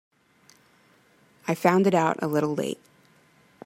I 1.47 1.53
found 1.53 1.85
it 1.85 1.93
out 1.93 2.17
a 2.23 2.27
little 2.27 2.55
late. 2.55 2.81